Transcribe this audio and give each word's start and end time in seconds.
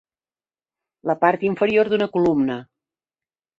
La 1.11 1.15
part 1.25 1.45
inferior 1.51 1.93
d'una 1.93 2.09
columna. 2.17 2.59